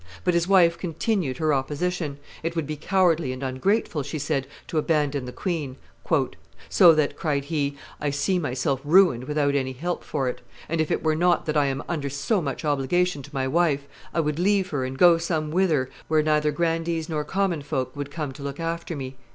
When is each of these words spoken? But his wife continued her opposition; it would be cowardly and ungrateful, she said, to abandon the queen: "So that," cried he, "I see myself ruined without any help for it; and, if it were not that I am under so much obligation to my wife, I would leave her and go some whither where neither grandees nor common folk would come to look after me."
But 0.23 0.33
his 0.33 0.47
wife 0.47 0.79
continued 0.79 1.37
her 1.37 1.53
opposition; 1.53 2.17
it 2.41 2.55
would 2.55 2.65
be 2.65 2.75
cowardly 2.75 3.31
and 3.31 3.43
ungrateful, 3.43 4.01
she 4.01 4.17
said, 4.17 4.47
to 4.65 4.79
abandon 4.79 5.25
the 5.25 5.31
queen: 5.31 5.75
"So 6.69 6.95
that," 6.95 7.15
cried 7.15 7.43
he, 7.45 7.77
"I 7.99 8.09
see 8.09 8.39
myself 8.39 8.81
ruined 8.83 9.25
without 9.25 9.53
any 9.53 9.73
help 9.73 10.03
for 10.03 10.27
it; 10.27 10.41
and, 10.67 10.81
if 10.81 10.89
it 10.89 11.03
were 11.03 11.13
not 11.15 11.45
that 11.45 11.55
I 11.55 11.67
am 11.67 11.83
under 11.87 12.09
so 12.09 12.41
much 12.41 12.65
obligation 12.65 13.21
to 13.21 13.29
my 13.35 13.47
wife, 13.47 13.85
I 14.11 14.21
would 14.21 14.39
leave 14.39 14.71
her 14.71 14.85
and 14.85 14.97
go 14.97 15.19
some 15.19 15.51
whither 15.51 15.91
where 16.07 16.23
neither 16.23 16.51
grandees 16.51 17.07
nor 17.07 17.23
common 17.23 17.61
folk 17.61 17.95
would 17.95 18.09
come 18.09 18.31
to 18.31 18.41
look 18.41 18.59
after 18.59 18.95
me." 18.95 19.17